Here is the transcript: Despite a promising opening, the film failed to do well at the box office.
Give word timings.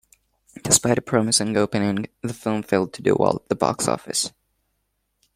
Despite 0.63 0.97
a 0.97 1.01
promising 1.03 1.55
opening, 1.55 2.07
the 2.23 2.33
film 2.33 2.63
failed 2.63 2.91
to 2.93 3.03
do 3.03 3.15
well 3.19 3.35
at 3.35 3.49
the 3.49 3.55
box 3.55 3.87
office. 3.87 4.33